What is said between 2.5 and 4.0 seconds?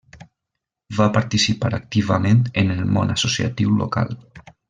en el món associatiu